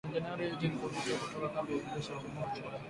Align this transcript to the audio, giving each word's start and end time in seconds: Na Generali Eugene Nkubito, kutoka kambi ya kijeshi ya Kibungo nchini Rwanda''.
Na 0.05 0.11
Generali 0.13 0.43
Eugene 0.47 0.75
Nkubito, 0.77 1.13
kutoka 1.21 1.53
kambi 1.53 1.71
ya 1.73 1.79
kijeshi 1.83 2.09
ya 2.11 2.17
Kibungo 2.17 2.47
nchini 2.47 2.61
Rwanda''. 2.65 2.79